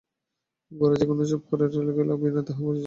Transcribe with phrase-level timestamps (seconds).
[0.71, 2.79] গোরা যে কেন চুপ করিয়া গেল বিনয় তাহা বুঝিল।